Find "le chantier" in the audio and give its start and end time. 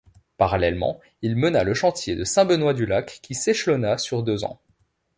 1.63-2.15